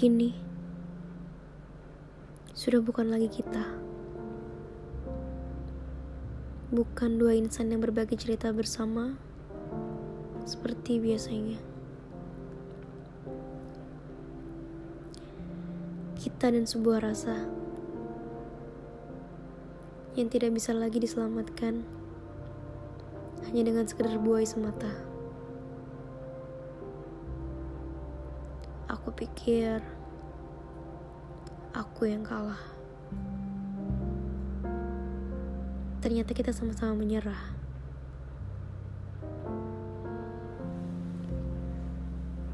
Kini, 0.00 0.32
sudah 2.56 2.80
bukan 2.80 3.12
lagi 3.12 3.28
kita. 3.28 3.60
Bukan 6.72 7.20
dua 7.20 7.36
insan 7.36 7.68
yang 7.68 7.84
berbagi 7.84 8.16
cerita 8.16 8.48
bersama 8.48 9.20
seperti 10.48 11.04
biasanya. 11.04 11.60
Kita 16.16 16.48
dan 16.48 16.64
sebuah 16.64 17.04
rasa 17.04 17.44
yang 20.16 20.32
tidak 20.32 20.56
bisa 20.56 20.72
lagi 20.72 20.96
diselamatkan 20.96 21.84
hanya 23.52 23.62
dengan 23.68 23.84
sekedar 23.84 24.16
buai 24.16 24.48
semata. 24.48 25.10
Aku 28.90 29.14
pikir 29.14 29.99
aku 31.74 32.10
yang 32.10 32.26
kalah. 32.26 32.58
Ternyata 36.00 36.32
kita 36.32 36.50
sama-sama 36.50 36.96
menyerah. 36.96 37.38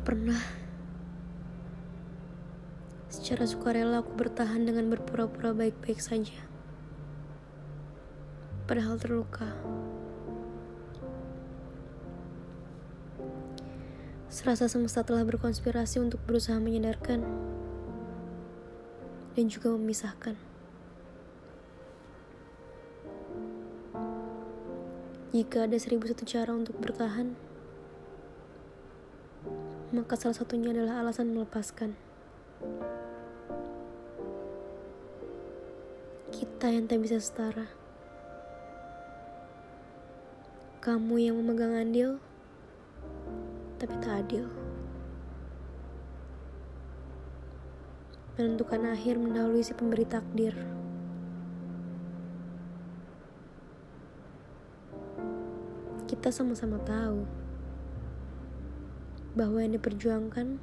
Pernah 0.02 0.42
secara 3.06 3.42
sukarela 3.46 4.02
aku 4.02 4.14
bertahan 4.14 4.62
dengan 4.66 4.86
berpura-pura 4.90 5.50
baik-baik 5.50 5.98
saja. 5.98 6.36
Padahal 8.66 8.98
terluka. 8.98 9.50
Serasa 14.26 14.66
semesta 14.66 15.00
telah 15.06 15.24
berkonspirasi 15.24 16.02
untuk 16.02 16.22
berusaha 16.26 16.58
menyadarkan 16.58 17.24
dan 19.36 19.52
juga 19.52 19.68
memisahkan. 19.76 20.34
Jika 25.36 25.68
ada 25.68 25.76
seribu 25.76 26.08
satu 26.08 26.24
cara 26.24 26.56
untuk 26.56 26.80
bertahan, 26.80 27.36
maka 29.92 30.16
salah 30.16 30.32
satunya 30.32 30.72
adalah 30.72 31.04
alasan 31.04 31.36
melepaskan. 31.36 31.92
Kita 36.32 36.72
yang 36.72 36.88
tak 36.88 37.04
bisa 37.04 37.20
setara. 37.20 37.68
Kamu 40.80 41.20
yang 41.20 41.36
memegang 41.36 41.76
andil, 41.76 42.16
tapi 43.76 43.92
tak 44.00 44.24
adil. 44.24 44.65
Menentukan 48.36 48.92
akhir 48.92 49.16
mendahului 49.16 49.64
si 49.64 49.72
pemberi 49.72 50.04
takdir. 50.04 50.52
Kita 56.04 56.28
sama-sama 56.28 56.76
tahu 56.84 57.24
bahwa 59.32 59.56
yang 59.64 59.80
diperjuangkan 59.80 60.60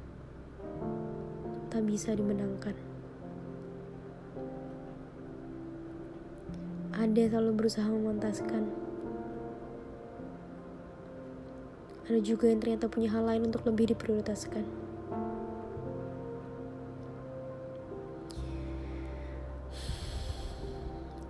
tak 1.66 1.82
bisa 1.82 2.14
dimenangkan. 2.14 2.78
Ada 6.94 7.26
yang 7.26 7.30
selalu 7.34 7.50
berusaha 7.58 7.90
memantaskan. 7.90 8.70
Ada 12.06 12.22
juga 12.22 12.54
yang 12.54 12.62
ternyata 12.62 12.86
punya 12.86 13.10
hal 13.10 13.26
lain 13.26 13.50
untuk 13.50 13.66
lebih 13.66 13.90
diprioritaskan. 13.98 14.83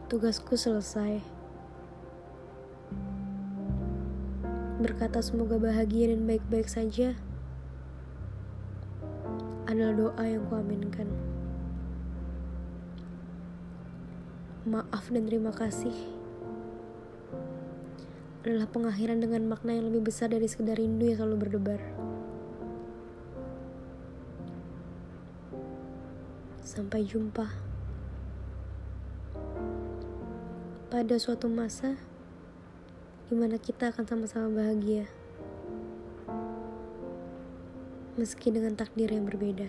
Tugasku 0.05 0.53
selesai. 0.53 1.25
Berkata 4.77 5.25
semoga 5.25 5.57
bahagia 5.57 6.13
dan 6.13 6.29
baik-baik 6.29 6.69
saja 6.69 7.17
adalah 9.65 9.97
doa 9.97 10.25
yang 10.29 10.45
kuaminkan. 10.53 11.09
Maaf 14.69 15.09
dan 15.09 15.25
terima 15.25 15.57
kasih 15.57 15.97
adalah 18.45 18.69
pengakhiran 18.69 19.25
dengan 19.25 19.49
makna 19.49 19.73
yang 19.73 19.89
lebih 19.89 20.13
besar 20.13 20.29
dari 20.29 20.45
sekedar 20.45 20.77
rindu 20.77 21.09
yang 21.09 21.17
selalu 21.17 21.49
berdebar. 21.49 21.81
Sampai 26.61 27.09
jumpa 27.09 27.74
pada 30.95 31.19
suatu 31.19 31.51
masa 31.51 31.99
di 33.27 33.35
mana 33.35 33.59
kita 33.59 33.91
akan 33.91 34.07
sama-sama 34.07 34.63
bahagia, 34.63 35.11
meski 38.15 38.55
dengan 38.55 38.79
takdir 38.79 39.11
yang 39.11 39.27
berbeda. 39.27 39.67